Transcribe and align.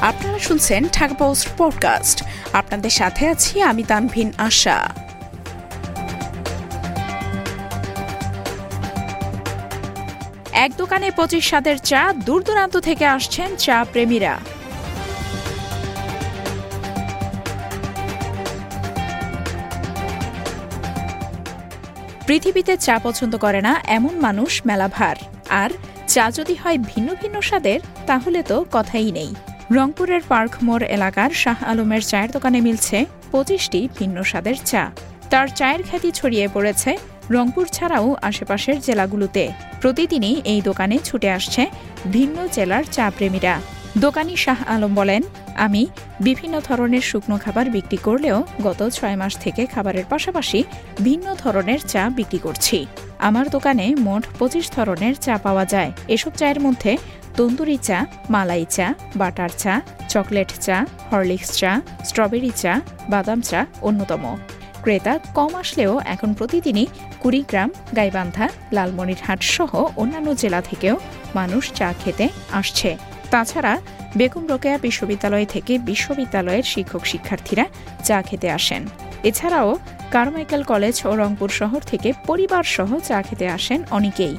আপনারা 0.00 0.38
শুনছেন 0.38 0.88
Dhaka 0.88 1.14
post 1.14 1.48
podcast. 1.58 2.24
আপনাদের 2.52 2.90
সাথে 2.90 3.28
আছি 3.28 3.62
আমি 3.62 3.82
তানভিন 3.82 4.32
আশা। 4.38 4.94
এক 10.52 10.70
দোকানে 10.76 11.10
পঁচিশ 11.10 11.48
স্বাদের 11.48 11.78
চা 11.78 12.12
দূর 12.12 12.42
দূরান্ত 12.42 12.76
থেকে 12.76 13.06
আসছেন 13.06 13.56
চা 13.56 13.84
প্রেমীরা। 13.92 14.38
পৃথিবীতে 22.26 22.76
চা 22.76 23.00
পছন্দ 23.02 23.36
করে 23.36 23.60
না 23.60 23.80
এমন 23.84 24.20
মানুষ 24.20 24.62
মেলাভার। 24.66 25.16
আর 25.48 25.70
চা 26.06 26.30
যদি 26.30 26.54
হয় 26.54 26.78
ভিন্ন 26.78 27.14
ভিন্ন 27.22 27.40
স্বাদের, 27.40 27.80
তাহলে 28.06 28.42
তো 28.42 28.64
কথাই 28.72 29.12
নেই। 29.12 29.34
রংপুরের 29.72 30.22
পার্ক 30.28 30.52
মোড় 30.62 30.84
এলাকার 30.96 31.30
শাহ 31.42 31.58
আলমের 31.70 32.02
চায়ের 32.10 32.30
দোকানে 32.30 32.58
মিলছে 32.60 32.98
পঁচিশটি 33.32 33.80
ভিন্ন 33.98 34.16
স্বাদের 34.22 34.58
চা। 34.70 34.82
তার 35.30 35.48
চায়ের 35.58 35.82
খ্যাতি 35.88 36.10
ছড়িয়ে 36.18 36.46
পড়েছে 36.54 36.90
রংপুর 37.30 37.66
ছাড়াও 37.66 38.08
আশেপাশের 38.22 38.76
জেলাগুলোতে। 38.80 39.44
প্রতিদিনই 39.80 40.34
এই 40.44 40.60
দোকানে 40.60 40.96
ছুটে 41.04 41.28
আসছে 41.30 41.62
ভিন্ন 42.12 42.36
জেলার 42.52 42.84
চা 42.92 43.10
প্রেমীরা। 43.16 43.54
দোকানি 43.96 44.34
শাহ 44.36 44.58
আলম 44.74 44.92
বলেন, 44.94 45.22
আমি 45.56 45.82
বিভিন্ন 46.20 46.54
ধরনের 46.60 47.04
শুকনো 47.10 47.36
খাবার 47.38 47.66
বিক্রি 47.70 47.96
করলেও 47.96 48.38
গত 48.62 48.80
ছয় 48.88 49.16
মাস 49.16 49.34
থেকে 49.36 49.62
খাবারের 49.66 50.06
পাশাপাশি 50.12 50.60
ভিন্ন 51.00 51.26
ধরনের 51.42 51.80
চা 51.92 52.02
বিক্রি 52.08 52.38
করছি। 52.38 52.86
আমার 53.18 53.46
দোকানে 53.50 53.86
মোট 54.06 54.24
পঁচিশ 54.38 54.66
ধরনের 54.70 55.14
চা 55.14 55.34
পাওয়া 55.38 55.64
যায়। 55.64 55.90
এসব 56.08 56.32
চায়ের 56.36 56.60
মধ্যে 56.60 56.92
তন্দুরি 57.38 57.78
চা, 57.88 57.98
মালাই 58.34 58.64
চা, 58.76 58.86
বাটার 59.20 59.52
চা, 59.62 59.74
চকলেট 60.12 60.50
চা, 60.66 60.76
হরলিক্স 61.10 61.50
চা, 61.60 61.72
স্ট্রবেরি 62.08 62.52
চা, 62.62 62.72
বাদাম 63.12 63.40
চা 63.48 63.60
অন্যতম। 63.88 64.24
ক্রেতা 64.82 65.14
কম 65.34 65.52
আসলেও 65.62 65.92
এখন 66.14 66.30
প্রতিদিনই 66.38 66.86
কুড়িগ্রাম 67.22 67.70
গাইবান্ধা, 67.96 68.46
লালমনিরহাট 68.76 69.40
সহ 69.54 69.72
অন্যান্য 70.00 70.28
জেলা 70.42 70.60
থেকেও 70.60 70.94
মানুষ 71.34 71.64
চা 71.78 71.88
খেতে 72.00 72.26
আসছে। 72.58 72.90
তাছাড়া 73.32 73.72
বেগম 74.18 74.44
রোকেয়া 74.52 74.78
বিশ্ববিদ্যালয় 74.86 75.46
থেকে 75.54 75.72
বিশ্ববিদ্যালয়ের 75.90 76.66
শিক্ষক 76.72 77.02
শিক্ষার্থীরা 77.12 77.64
চা 78.04 78.18
খেতে 78.28 78.48
আসেন। 78.58 78.82
এছাড়াও 79.28 79.68
কারমাইকেল 80.14 80.62
কলেজ 80.72 80.96
ও 81.08 81.10
রংপুর 81.22 81.50
শহর 81.60 81.80
থেকে 81.90 82.08
পরিবার 82.28 82.64
সহ 82.76 82.90
চা 83.08 83.18
খেতে 83.26 83.46
আসেন 83.56 83.80
অনেকেই। 83.98 84.34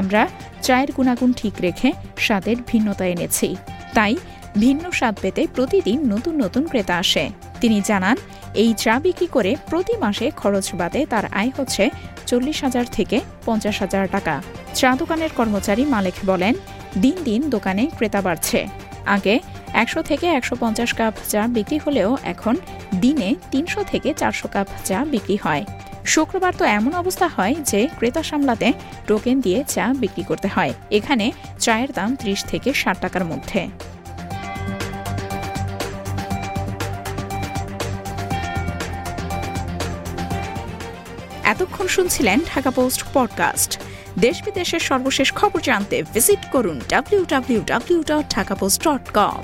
আমরা 0.00 0.22
চায়ের 0.70 0.90
গুণাগুণ 0.96 1.30
ঠিক 1.40 1.54
রেখে 1.66 1.88
স্বাদের 2.26 2.58
ভিন্নতা 2.70 3.04
এনেছি। 3.14 3.48
তাই 3.96 4.14
ভিন্ন 4.62 4.84
স্বাদ 4.98 5.14
পেতে 5.22 5.42
প্রতিদিন 5.56 5.98
নতুন 6.12 6.34
নতুন 6.42 6.62
ক্রেতা 6.70 6.94
আসে। 7.04 7.24
তিনি 7.62 7.78
জানান, 7.90 8.16
এই 8.62 8.70
চা 8.82 8.94
বিক্রি 9.04 9.26
করে 9.36 9.52
প্রতি 9.70 9.94
মাসে 10.04 10.26
খরচ 10.40 10.66
বাদে 10.80 11.00
তার 11.12 11.24
আয় 11.40 11.52
হচ্ছে 11.56 11.84
চল্লিশ 12.28 12.58
হাজার 12.64 12.86
থেকে 12.96 13.16
পঞ্চাশ 13.46 13.76
হাজার 13.82 14.04
টাকা। 14.14 14.34
চা 14.78 14.90
দোকানের 15.00 15.30
কর্মচারী 15.38 15.84
মালেক 15.94 16.16
বলেন, 16.30 16.54
দিন 17.02 17.16
দিন 17.28 17.40
দোকানে 17.54 17.84
ক্রেতা 17.96 18.20
বাড়ছে। 18.26 18.60
আগে 19.16 19.34
একশো 19.82 20.00
থেকে 20.02 20.26
একশো 20.38 20.54
পঞ্চাশ 20.62 20.90
কাপ 20.98 21.14
চা 21.32 21.42
বিক্রি 21.56 21.78
হলেও 21.84 22.10
এখন 22.32 22.54
দিনে 23.02 23.28
তিনশো 23.52 23.80
থেকে 23.92 24.08
চারশো 24.20 24.48
কাপ 24.54 24.68
চা 24.88 24.98
বিক্রি 25.12 25.36
হয়। 25.44 25.64
শুক্রবার 26.14 26.52
তো 26.58 26.64
এমন 26.78 26.92
অবস্থা 26.94 27.26
হয় 27.36 27.54
যে 27.70 27.80
ক্রেতা 27.98 28.22
সামলাতে 28.22 28.68
টোকেন 29.06 29.36
দিয়ে 29.40 29.60
চা 29.68 29.84
বিক্রি 30.02 30.24
করতে 30.24 30.48
হয়। 30.48 30.72
এখানে 30.90 31.26
চায়ের 31.58 31.90
দাম 31.92 32.10
ত্রিশ 32.16 32.40
থেকে 32.44 32.70
ষাট 32.72 32.96
টাকার 33.00 33.24
মধ্যে। 33.24 33.60
এতক্ষণ 41.44 41.86
শুনছিলেন 41.86 42.38
ঢাকা 42.54 42.70
পোস্ট 42.70 43.00
পডকাস্ট। 43.14 43.70
দেশ 44.18 44.36
বিদেশের 44.44 44.82
সর্বশেষ 44.90 45.28
খবর 45.32 45.60
জানতে 45.60 45.96
ভিজিট 46.14 46.42
করুন 46.52 46.76
W 46.88 47.22
W 47.28 47.60
W 47.66 48.00
dot 48.02 48.26
Dhaka 48.34 48.54
post 48.54 48.80
dot 48.88 49.04
com 49.14 49.42